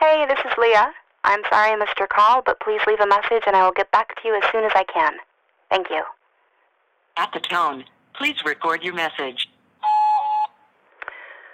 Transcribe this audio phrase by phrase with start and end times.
[0.00, 0.94] Hey, this is Lia.
[1.24, 3.90] I'm sorry I missed your call, but please leave a message and I will get
[3.90, 5.12] back to you as soon as I can.
[5.68, 6.02] Thank you.
[7.18, 7.84] At the tone,
[8.14, 9.50] please record your message.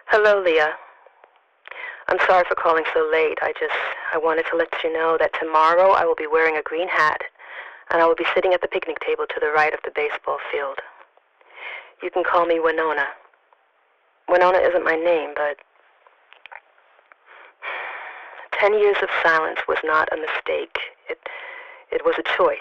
[0.07, 0.75] Hello, Lia.
[2.07, 3.39] I'm sorry for calling so late.
[3.43, 3.75] I just
[4.15, 7.23] I wanted to let you know that tomorrow I will be wearing a green hat
[7.91, 10.39] and I will be sitting at the picnic table to the right of the baseball
[10.53, 10.79] field.
[12.01, 13.07] You can call me Winona.
[14.29, 15.57] Winona isn't my name, but
[18.61, 20.79] Ten years of silence was not a mistake.
[21.11, 21.19] It,
[21.93, 22.59] it was a choice.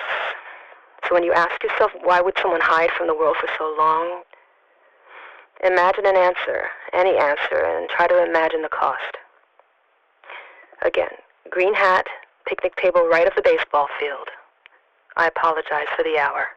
[1.08, 4.24] So when you ask yourself, why would someone hide from the world for so long?
[5.64, 9.18] Imagine an answer, any answer, and try to imagine the cost.
[10.82, 11.10] Again,
[11.50, 12.08] green hat,
[12.46, 14.28] picnic table right of the baseball field.
[15.16, 16.48] I apologize for the hour.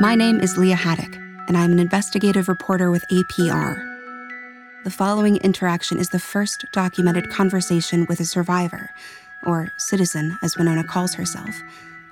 [0.00, 1.16] My name is Lia Haddock,
[1.48, 3.87] and I'm an investigative reporter with APR.
[4.84, 8.90] The following interaction is the first documented conversation with a survivor,
[9.44, 11.50] or citizen as Winona calls herself,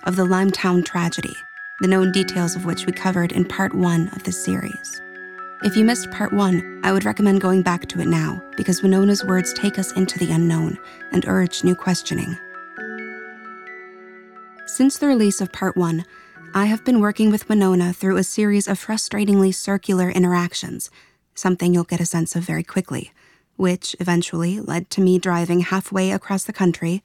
[0.03, 1.37] of the Limetown tragedy,
[1.81, 5.01] the known details of which we covered in part one of this series.
[5.63, 9.25] If you missed part one, I would recommend going back to it now because Winona's
[9.25, 10.77] words take us into the unknown
[11.13, 12.37] and urge new questioning.
[14.67, 16.05] Since the release of part one,
[16.53, 20.91] I have been working with Winona through a series of frustratingly circular interactions
[21.37, 23.13] something you'll get a sense of very quickly,
[23.55, 27.05] which eventually led to me driving halfway across the country,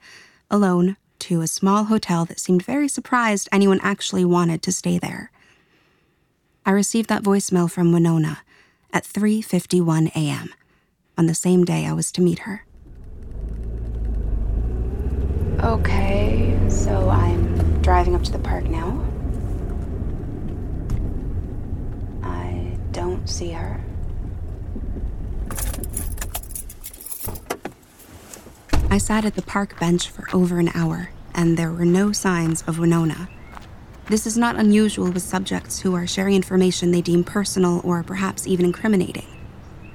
[0.50, 5.30] alone, to a small hotel that seemed very surprised anyone actually wanted to stay there.
[6.66, 8.40] I received that voicemail from Winona
[8.92, 10.52] at 3:51 a.m.
[11.16, 12.64] on the same day I was to meet her.
[15.60, 19.04] Okay, so I'm driving up to the park now.
[22.24, 23.80] I don't see her.
[28.92, 32.60] I sat at the park bench for over an hour, and there were no signs
[32.66, 33.26] of Winona.
[34.08, 38.46] This is not unusual with subjects who are sharing information they deem personal or perhaps
[38.46, 39.24] even incriminating.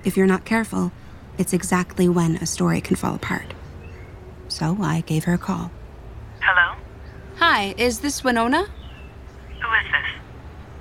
[0.03, 0.91] If you're not careful,
[1.37, 3.53] it's exactly when a story can fall apart.
[4.47, 5.69] So I gave her a call.
[6.39, 6.75] Hello?
[7.35, 8.63] Hi, is this Winona?
[8.63, 10.21] Who is this?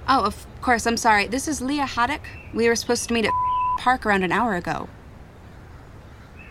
[0.08, 1.26] Oh, of course, I'm sorry.
[1.26, 2.22] This is Lia Haddock.
[2.54, 3.32] We were supposed to meet at
[3.78, 4.88] park around an hour ago.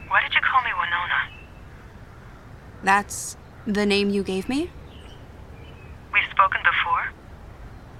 [0.09, 1.31] Why did you call me Winona?
[2.85, 3.35] That's
[3.65, 4.69] the name you gave me?
[6.13, 7.09] We've spoken before?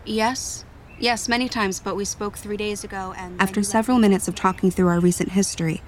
[0.06, 0.64] Yes.
[1.00, 3.42] Yes, many times, but we spoke three days ago and.
[3.42, 5.82] After several minutes of talking through our recent history,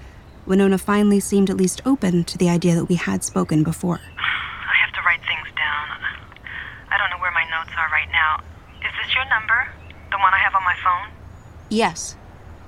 [0.46, 4.00] Winona finally seemed at least open to the idea that we had spoken before.
[4.18, 5.86] I have to write things down.
[6.90, 8.42] I don't know where my notes are right now.
[8.80, 9.68] Is this your number?
[10.10, 11.14] The one I have on my phone?
[11.68, 12.16] Yes.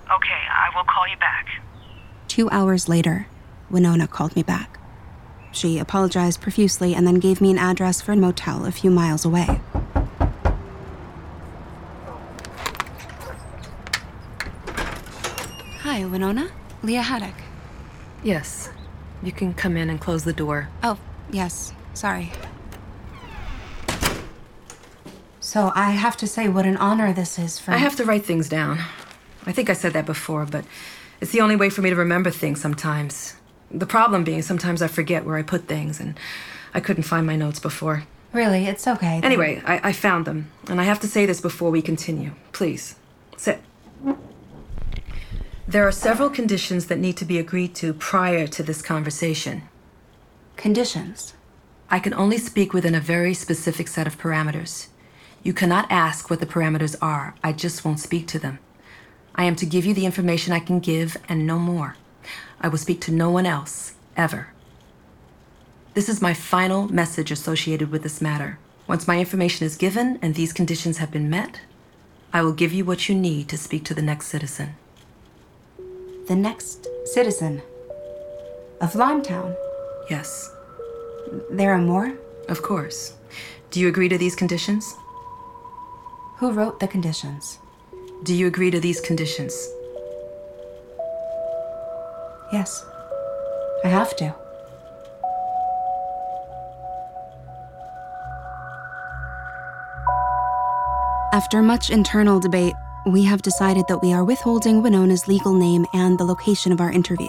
[0.07, 1.49] Okay, I will call you back.
[2.29, 3.27] Two hours later,
[3.69, 4.80] Winona called me back.
[5.53, 9.25] She apologized profusely and then gave me an address for a motel a few miles
[9.25, 9.61] away.
[15.81, 16.51] Hi, Winona.
[16.83, 17.35] Lia Haddock.
[18.23, 18.71] Yes.
[19.23, 20.69] You can come in and close the door.
[20.83, 20.99] Oh,
[21.31, 21.73] yes.
[21.95, 22.33] Sorry.
[25.41, 27.73] So I have to say what an honor this is for.
[27.73, 28.79] I have to write things down.
[29.47, 30.65] I think I said that before, but
[31.21, 33.35] it's the only way for me to remember things sometimes.
[33.71, 36.19] The problem being, sometimes I forget where I put things, and
[36.75, 38.05] I couldn't find my notes before.
[38.33, 39.21] Really, it's okay.
[39.23, 42.33] Anyway, I, I found them, and I have to say this before we continue.
[42.53, 42.97] Please,
[43.37, 43.61] sit.
[45.67, 49.63] There are several conditions that need to be agreed to prior to this conversation.
[50.57, 51.35] Conditions?
[51.91, 54.89] I can only speak within a very specific set of parameters.
[55.43, 58.59] You cannot ask what the parameters are, I just won't speak to them.
[59.35, 61.97] I am to give you the information I can give and no more.
[62.61, 64.49] I will speak to no one else, ever.
[65.95, 68.59] This is my final message associated with this matter.
[68.87, 71.61] Once my information is given and these conditions have been met,
[72.33, 74.75] I will give you what you need to speak to the next citizen.
[76.29, 77.63] The next citizen
[78.81, 79.57] of Limetown?
[80.09, 80.51] Yes.
[81.51, 82.13] There are more?
[82.49, 83.15] Of course.
[83.71, 84.95] Do you agree to these conditions?
[86.37, 87.59] Who wrote the conditions?
[88.23, 89.69] Do you agree to these conditions?
[92.53, 92.85] Yes.
[93.85, 94.35] I have to.
[101.33, 102.75] After much internal debate,
[103.07, 106.91] we have decided that we are withholding Winona's legal name and the location of our
[106.91, 107.29] interview,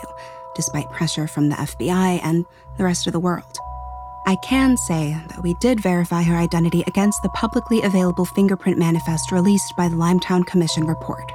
[0.55, 2.43] despite pressure from the FBI and
[2.77, 3.57] the rest of the world.
[4.25, 9.31] I can say that we did verify her identity against the publicly available fingerprint manifest
[9.31, 11.31] released by the Limetown Commission report.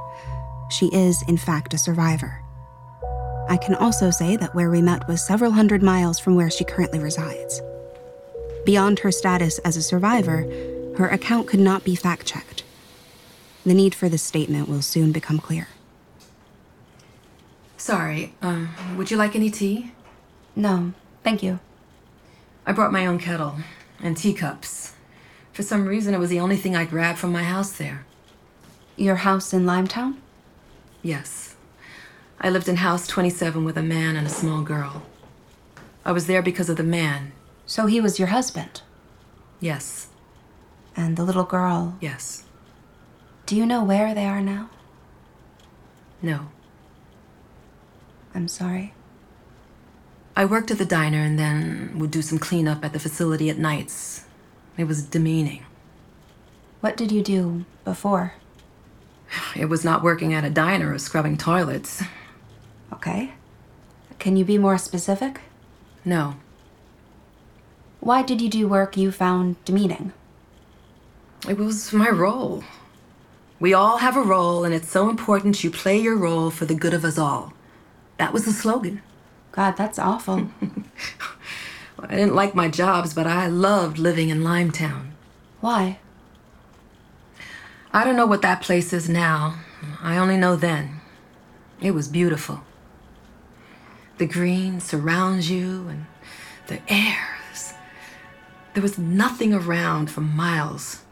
[0.69, 2.43] She is, in fact, a survivor.
[3.49, 6.65] I can also say that where we met was several hundred miles from where she
[6.65, 7.61] currently resides.
[8.65, 10.41] Beyond her status as a survivor,
[10.97, 12.63] her account could not be fact checked.
[13.65, 15.67] The need for this statement will soon become clear.
[17.77, 19.91] Sorry, um, would you like any tea?
[20.55, 21.59] No, thank you.
[22.65, 23.57] I brought my own kettle
[24.01, 24.93] and teacups.
[25.53, 28.05] For some reason, it was the only thing I grabbed from my house there.
[28.95, 30.15] Your house in Limetown?
[31.01, 31.55] Yes.
[32.39, 35.03] I lived in house 27 with a man and a small girl.
[36.05, 37.31] I was there because of the man.
[37.65, 38.81] So he was your husband?
[39.59, 40.07] Yes.
[40.95, 41.97] And the little girl?
[41.99, 42.43] Yes.
[43.45, 44.69] Do you know where they are now?
[46.21, 46.49] No.
[48.35, 48.93] I'm sorry.
[50.35, 53.57] I worked at the diner and then would do some cleanup at the facility at
[53.57, 54.25] nights.
[54.77, 55.65] It was demeaning.
[56.81, 58.33] What did you do before?
[59.55, 62.03] It was not working at a diner or scrubbing toilets.
[62.97, 63.33] Okay.
[64.17, 65.41] Can you be more specific?
[66.03, 66.35] No.
[67.99, 70.13] Why did you do work you found demeaning?
[71.47, 72.63] It was my role.
[73.59, 76.73] We all have a role, and it's so important you play your role for the
[76.73, 77.53] good of us all.
[78.17, 79.03] That was the slogan.
[79.51, 80.49] God, that's awful.
[81.99, 85.11] I didn't like my jobs, but I loved living in Limetown.
[85.61, 85.99] Why?
[87.93, 89.59] I don't know what that place is now.
[90.01, 91.01] I only know then.
[91.79, 92.63] It was beautiful.
[94.17, 96.05] The green surrounds you, and
[96.67, 97.73] the airs.
[98.73, 101.03] There was nothing around for miles.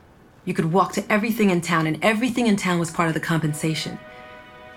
[0.44, 3.19] You could walk to everything in town, and everything in town was part of the
[3.19, 4.00] compensation.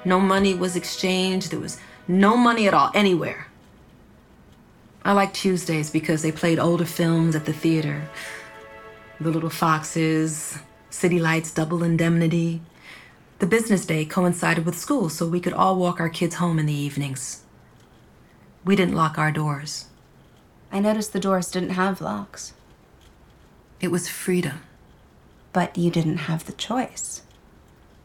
[0.05, 1.51] No money was exchanged.
[1.51, 3.47] There was no money at all, anywhere.
[5.05, 8.11] I liked Tuesdays because they played older films at the theater.
[9.21, 10.59] The Little Foxes,
[10.91, 12.61] City Lights, Double Indemnity.
[13.39, 16.67] The business day coincided with school, so we could all walk our kids home in
[16.67, 17.43] the evenings.
[18.65, 19.87] We didn't lock our doors.
[20.71, 22.53] I noticed the doors didn't have locks.
[23.81, 24.61] It was freedom.
[25.53, 27.23] But you didn't have the choice.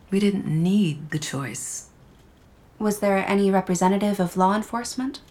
[0.09, 1.88] We didn't need the choice.
[2.79, 5.21] Was there any representative of law enforcement?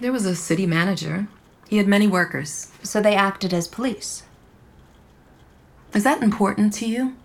[0.00, 1.28] There was a city manager.
[1.68, 2.70] He had many workers.
[2.82, 4.24] So they acted as police.
[5.94, 7.16] Is that important to you?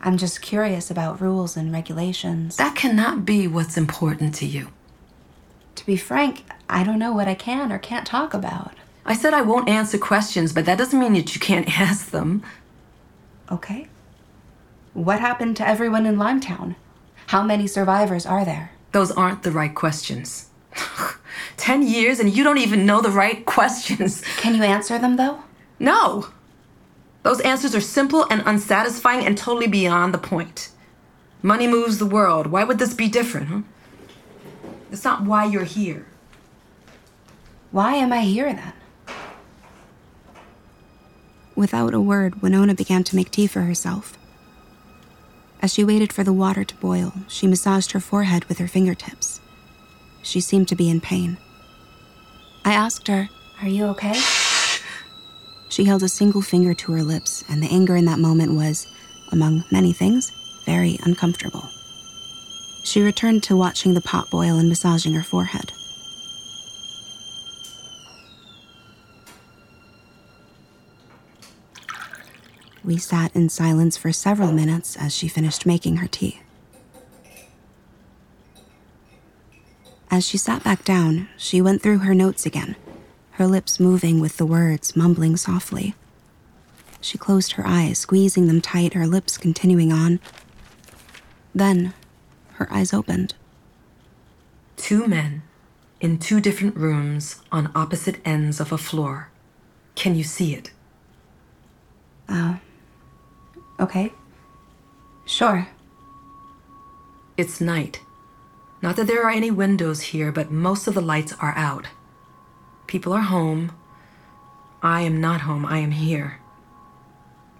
[0.00, 2.56] I'm just curious about rules and regulations.
[2.56, 4.68] That cannot be what's important to you.
[5.82, 8.72] To be frank, I don't know what I can or can't talk about.
[9.04, 12.44] I said I won't answer questions, but that doesn't mean that you can't ask them.
[13.50, 13.88] Okay.
[14.94, 16.76] What happened to everyone in Limetown?
[17.26, 18.70] How many survivors are there?
[18.92, 20.50] Those aren't the right questions.
[21.56, 24.22] Ten years and you don't even know the right questions.
[24.36, 25.42] Can you answer them, though?
[25.80, 26.28] No.
[27.24, 30.68] Those answers are simple and unsatisfying and totally beyond the point.
[31.42, 32.46] Money moves the world.
[32.46, 33.62] Why would this be different, huh?
[34.92, 36.04] It's not why you're here.
[37.70, 38.74] Why am I here then?
[41.56, 44.18] Without a word, Winona began to make tea for herself.
[45.62, 49.40] As she waited for the water to boil, she massaged her forehead with her fingertips.
[50.22, 51.38] She seemed to be in pain.
[52.62, 53.30] I asked her,
[53.62, 54.20] Are you okay?
[55.70, 58.86] She held a single finger to her lips, and the anger in that moment was,
[59.30, 60.32] among many things,
[60.66, 61.66] very uncomfortable.
[62.82, 65.72] She returned to watching the pot boil and massaging her forehead.
[72.84, 76.40] We sat in silence for several minutes as she finished making her tea.
[80.10, 82.76] As she sat back down, she went through her notes again,
[83.32, 85.94] her lips moving with the words, mumbling softly.
[87.00, 90.20] She closed her eyes, squeezing them tight, her lips continuing on.
[91.54, 91.94] Then,
[92.62, 93.34] her eyes opened.
[94.76, 95.42] Two men
[96.00, 99.30] in two different rooms on opposite ends of a floor.
[99.94, 100.70] Can you see it?
[102.28, 102.56] Uh,
[103.80, 104.12] okay.
[105.26, 105.68] Sure.
[107.36, 108.00] It's night.
[108.80, 111.86] Not that there are any windows here, but most of the lights are out.
[112.86, 113.72] People are home.
[114.82, 116.41] I am not home, I am here.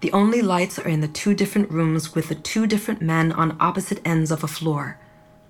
[0.03, 3.55] The only lights are in the two different rooms with the two different men on
[3.61, 4.99] opposite ends of a floor.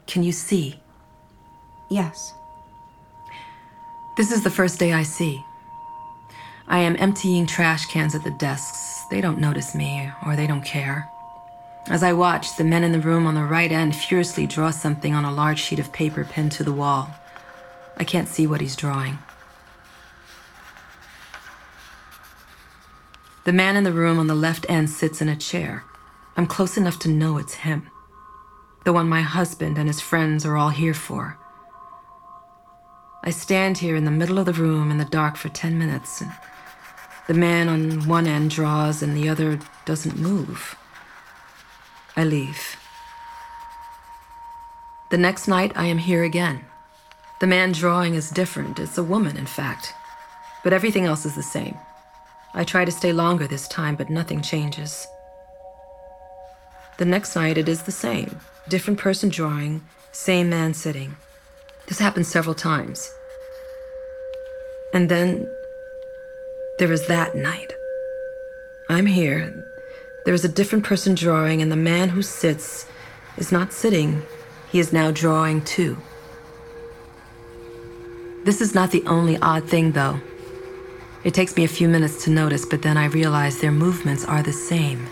[0.06, 0.80] Can you see?
[1.90, 2.36] Yes.
[4.16, 5.44] This is the first day I see.
[6.68, 9.06] I am emptying trash cans at the desks.
[9.10, 11.10] They don't notice me, or they don't care.
[11.88, 15.16] As I watch, the men in the room on the right end furiously draw something
[15.16, 17.10] on a large sheet of paper pinned to the wall.
[17.98, 19.18] I can't see what he's drawing.
[23.46, 25.84] The man in the room on the left end sits in a chair.
[26.38, 27.90] I'm close enough to know it's him.
[28.86, 31.38] The one my husband and his friends are all here for.
[33.22, 36.22] I stand here in the middle of the room in the dark for 10 minutes,
[36.22, 36.32] and
[37.28, 40.76] the man on one end draws and the other doesn't move.
[42.16, 42.78] I leave.
[45.10, 46.66] The next night, I am here again.
[47.40, 48.80] The man drawing is different.
[48.80, 49.94] It's a woman, in fact.
[50.64, 51.78] But everything else is the same.
[52.54, 55.08] I try to stay longer this time, but nothing changes.
[56.98, 58.40] The next night, it is the same.
[58.70, 59.82] Different person drawing,
[60.12, 61.16] same man sitting.
[61.88, 63.12] This happens several times.
[64.94, 65.48] And then
[66.78, 67.74] there is that night.
[68.90, 69.54] I'm here.
[70.26, 72.86] There is a different person drawing, and the man who sits
[73.38, 74.22] is not sitting,
[74.72, 75.98] he is now drawing too.
[78.44, 80.20] This is not the only odd thing, though.
[81.24, 84.44] It takes me a few minutes to notice, but then I realize their movements are
[84.44, 85.08] the same.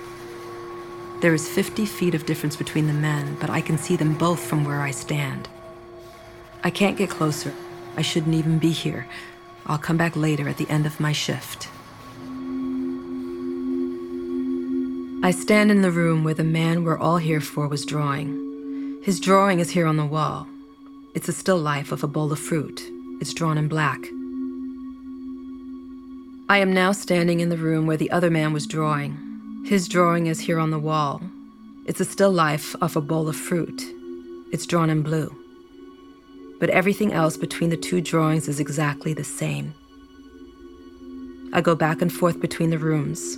[1.22, 4.39] There is 50 feet of difference between the men, but I can see them both
[4.39, 5.48] from where I stand.
[6.63, 7.53] I can't get closer.
[7.96, 9.08] I shouldn't even be here.
[9.65, 11.70] I'll come back later at the end of my shift.
[15.24, 19.00] I stand in the room where the man we're all here for was drawing.
[19.03, 20.48] His drawing is here on the wall.
[21.13, 22.82] It's a still life of a bowl of fruit.
[23.22, 24.01] It's drawn in black.
[26.51, 29.63] I am now standing in the room where the other man was drawing.
[29.65, 31.22] His drawing is here on the wall.
[31.86, 33.81] It's a still life of a bowl of fruit.
[34.51, 35.36] It's drawn in blue
[36.62, 39.74] but everything else between the two drawings is exactly the same.
[41.53, 43.36] I go back and forth between the rooms.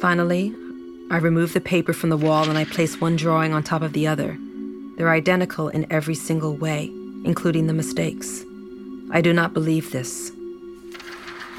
[0.00, 0.52] Finally,
[1.08, 3.92] I remove the paper from the wall and I place one drawing on top of
[3.92, 4.36] the other.
[4.96, 6.86] They're identical in every single way,
[7.24, 8.44] including the mistakes.
[9.12, 10.32] I do not believe this.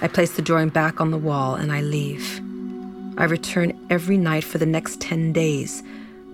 [0.01, 2.41] I place the drawing back on the wall and I leave.
[3.17, 5.83] I return every night for the next 10 days.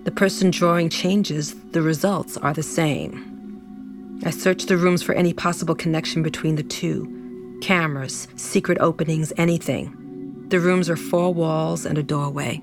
[0.04, 4.20] The person drawing changes, the results are the same.
[4.24, 10.46] I search the rooms for any possible connection between the two cameras, secret openings, anything.
[10.48, 12.60] The rooms are four walls and a doorway.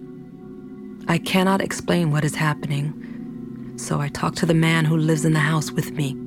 [1.07, 5.33] I cannot explain what is happening, so I talk to the man who lives in
[5.33, 6.17] the house with me.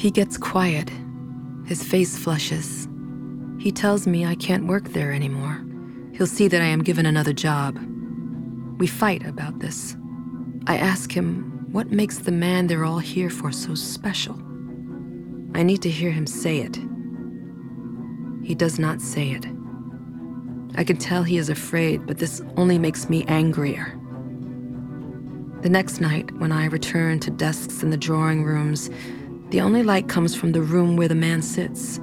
[0.00, 0.90] He gets quiet.
[1.66, 2.88] His face flushes.
[3.58, 5.64] He tells me I can't work there anymore.
[6.12, 7.78] He'll see that I am given another job.
[8.78, 9.96] We fight about this.
[10.66, 14.36] I ask him what makes the man they're all here for so special?
[15.54, 16.78] I need to hear him say it.
[18.44, 19.46] He does not say it.
[20.76, 23.98] I can tell he is afraid, but this only makes me angrier.
[25.62, 28.90] The next night, when I return to desks in the drawing rooms,
[29.54, 32.00] the only light comes from the room where the man sits.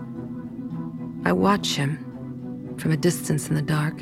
[1.25, 4.01] I watch him from a distance in the dark.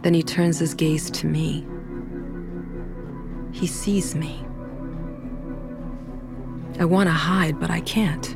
[0.00, 1.66] Then he turns his gaze to me.
[3.52, 4.42] He sees me.
[6.80, 8.26] I want to hide, but I can't.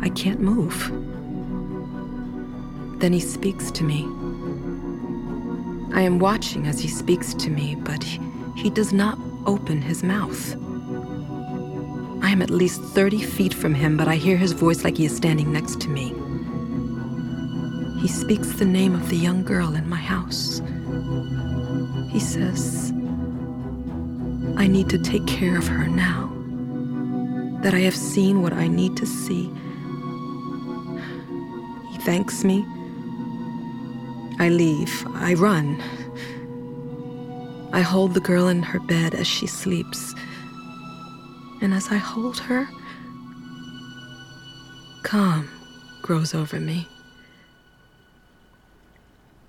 [0.00, 0.92] I can't move.
[3.00, 4.04] Then he speaks to me.
[5.92, 8.20] I am watching as he speaks to me, but he,
[8.54, 10.54] he does not open his mouth.
[12.28, 15.06] I am at least 30 feet from him, but I hear his voice like he
[15.06, 16.12] is standing next to me.
[18.02, 20.60] He speaks the name of the young girl in my house.
[22.10, 22.92] He says,
[24.58, 26.30] I need to take care of her now.
[27.62, 29.44] That I have seen what I need to see.
[31.92, 32.62] He thanks me.
[34.38, 35.06] I leave.
[35.14, 35.82] I run.
[37.72, 40.14] I hold the girl in her bed as she sleeps
[41.60, 42.68] and as I hold her,
[45.02, 45.48] calm
[46.02, 46.88] grows over me.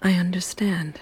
[0.01, 0.99] I understand.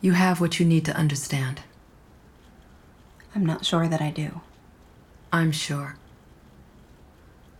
[0.00, 1.62] You have what you need to understand.
[3.34, 4.40] I'm not sure that I do.
[5.32, 5.96] I'm sure.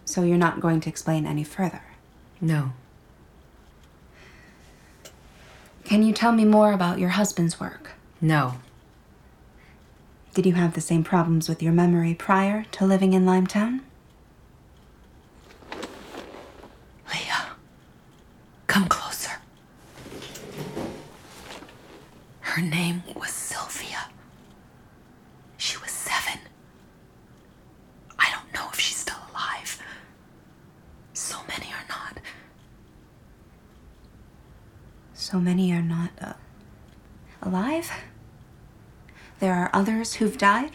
[0.04, 1.82] So you're not going to explain any further?
[2.40, 2.72] No.
[5.88, 7.92] Can you tell me more about your husband's work?
[8.20, 8.56] No.
[10.34, 13.80] Did you have the same problems with your memory prior to living in Limetown?
[17.10, 17.52] Lia,
[18.66, 19.38] come closer.
[22.40, 24.10] Her name was Sylvia.
[25.56, 26.40] She was seven.
[28.18, 29.82] I don't know if she's still alive.
[31.14, 32.18] So many are not.
[35.30, 36.32] So many are not uh,
[37.42, 37.92] alive?
[39.40, 40.70] There are others who've died?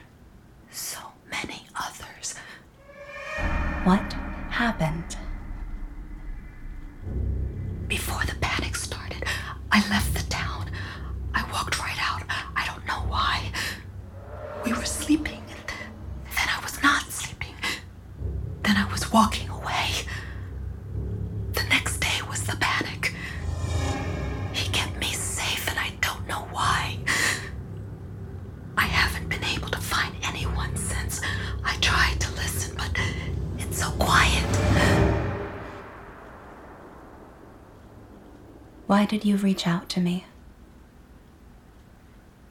[38.93, 40.25] Why did you reach out to me?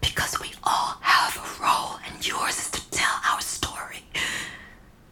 [0.00, 4.02] Because we all have a role, and yours is to tell our story.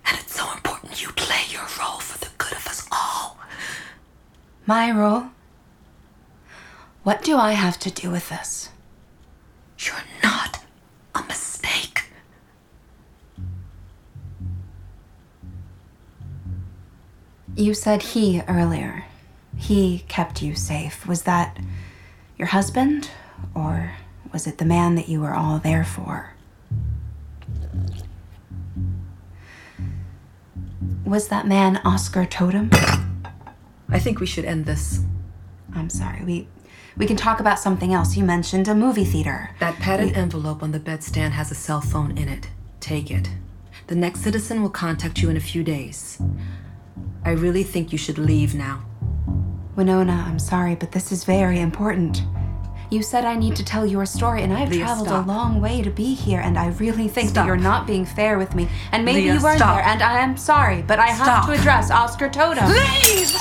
[0.06, 3.38] And it's so important you play your role for the good of us all.
[4.66, 5.26] My role?
[7.04, 8.70] What do I have to do with this?
[9.78, 10.58] You're not
[11.14, 12.06] a mistake.
[17.54, 19.04] You said he earlier.
[19.60, 21.06] He kept you safe.
[21.06, 21.58] Was that
[22.38, 23.10] your husband?
[23.54, 23.92] Or
[24.32, 26.32] was it the man that you were all there for?
[31.04, 32.70] Was that man Oscar Totem?
[33.90, 35.00] I think we should end this.
[35.74, 36.24] I'm sorry.
[36.24, 36.48] We
[36.96, 38.16] we can talk about something else.
[38.16, 39.50] You mentioned a movie theater.
[39.60, 42.48] That padded envelope on the bedstand has a cell phone in it.
[42.80, 43.30] Take it.
[43.88, 46.20] The next citizen will contact you in a few days.
[47.24, 48.84] I really think you should leave now.
[49.76, 52.22] Winona, I'm sorry, but this is very important.
[52.90, 55.24] You said I need to tell your story, and I've Lia, traveled stop.
[55.24, 58.36] a long way to be here, and I really think that you're not being fair
[58.36, 58.68] with me.
[58.90, 59.76] And maybe Lia, you weren't stop.
[59.76, 62.68] there, and I am sorry, but I have to address Oscar Totem.
[62.68, 63.36] Leave!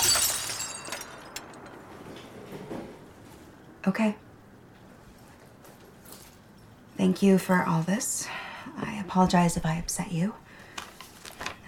[3.88, 4.16] Okay.
[6.96, 8.28] Thank you for all this.
[8.78, 10.36] I apologize if I upset you.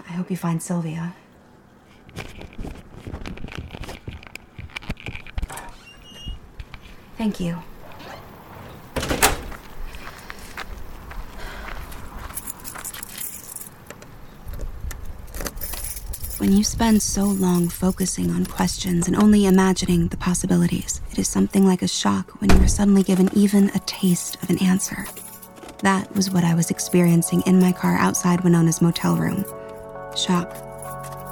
[0.08, 1.16] I hope you find Sylvia.
[7.22, 7.54] Thank you.
[16.40, 21.28] When you spend so long focusing on questions and only imagining the possibilities, it is
[21.28, 25.06] something like a shock when you are suddenly given even a taste of an answer.
[25.84, 29.46] That was what I was experiencing in my car outside Winona's motel room.
[30.16, 30.58] Shock.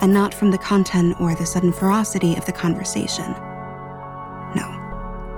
[0.04, 3.34] And not from the content or the sudden ferocity of the conversation.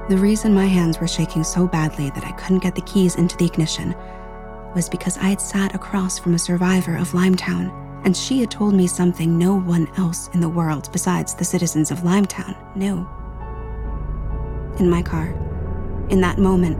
[0.09, 3.37] The reason my hands were shaking so badly that I couldn't get the keys into
[3.37, 3.95] the ignition
[4.75, 7.71] was because I had sat across from a survivor of Limetown,
[8.03, 11.91] and she had told me something no one else in the world besides the citizens
[11.91, 13.07] of Limetown knew.
[14.79, 15.27] In my car,
[16.09, 16.79] in that moment,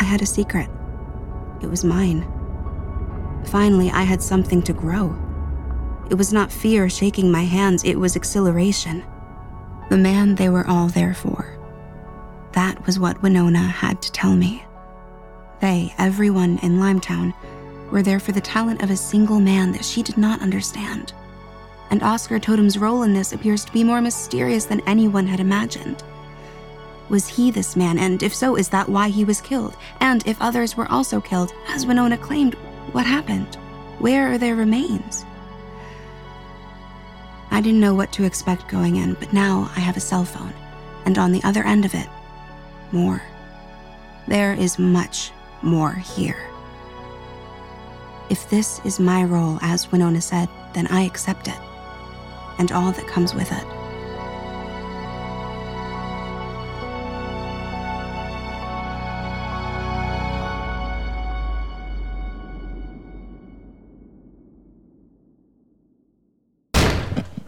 [0.00, 0.68] I had a secret.
[1.62, 2.26] It was mine.
[3.46, 5.16] Finally, I had something to grow.
[6.10, 9.04] It was not fear shaking my hands, it was exhilaration.
[9.90, 11.59] The man they were all there for.
[12.52, 14.64] That was what Winona had to tell me.
[15.60, 17.34] They, everyone in Limetown,
[17.90, 21.12] were there for the talent of a single man that she did not understand.
[21.90, 26.02] And Oscar Totem's role in this appears to be more mysterious than anyone had imagined.
[27.08, 29.76] Was he this man, and if so, is that why he was killed?
[29.98, 32.54] And if others were also killed, as Winona claimed,
[32.92, 33.56] what happened?
[33.98, 35.24] Where are their remains?
[37.50, 40.54] I didn't know what to expect going in, but now I have a cell phone,
[41.04, 42.08] and on the other end of it,
[42.92, 43.22] more.
[44.28, 46.48] There is much more here.
[48.28, 51.58] If this is my role, as Winona said, then I accept it
[52.60, 53.64] and all that comes with it.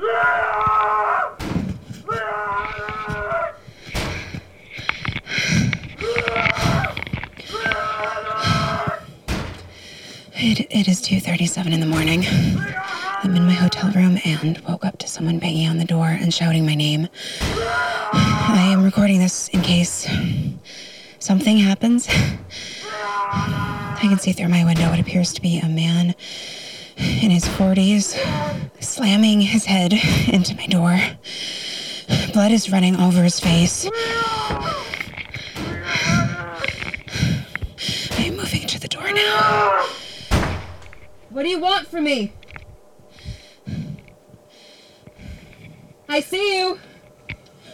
[0.01, 0.32] Ah!
[10.55, 12.27] It, is 2.37 in the morning.
[12.27, 16.35] I'm in my hotel room and woke up to someone banging on the door and
[16.35, 17.09] shouting my name.
[17.33, 20.07] I am recording this in case
[21.21, 22.07] something happens.
[23.33, 26.15] I can see through my window what appears to be a man
[26.99, 28.15] in his 40s
[28.79, 29.95] slamming his head
[30.29, 31.01] into my door.
[32.35, 33.89] Blood is running over his face.
[38.11, 40.02] I am moving to the door now.
[41.33, 42.35] What do you want from me?
[46.07, 46.79] I see you.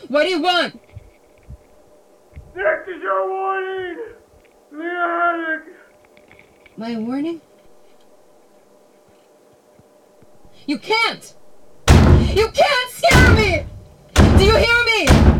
[0.06, 0.80] What do you want?
[2.54, 3.98] This is your warning!
[4.70, 5.62] Lia
[6.76, 7.40] My warning?
[10.66, 11.34] You can't!
[12.36, 13.66] You can't scare me!
[14.14, 15.37] Do you hear me?